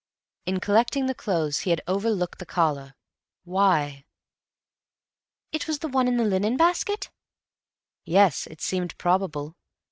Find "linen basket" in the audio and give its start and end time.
6.25-7.11